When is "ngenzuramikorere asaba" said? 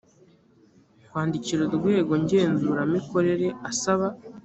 2.23-4.07